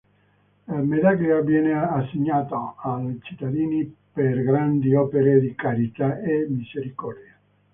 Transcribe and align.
La 0.65 0.77
medaglia 0.77 1.41
viene 1.41 1.73
assegnata 1.73 2.73
ai 2.75 3.19
cittadini 3.21 3.95
per 4.11 4.41
grandi 4.41 4.95
opere 4.95 5.39
di 5.39 5.53
carità 5.53 6.19
e 6.23 6.47
misericordia. 6.49 7.39